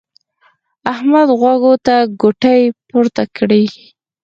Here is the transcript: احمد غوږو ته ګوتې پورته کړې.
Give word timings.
احمد 0.93 1.27
غوږو 1.39 1.73
ته 1.85 1.95
ګوتې 2.21 2.57
پورته 2.87 3.23
کړې. 3.37 3.63